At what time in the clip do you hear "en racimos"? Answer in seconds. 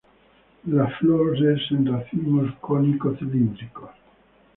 1.69-2.55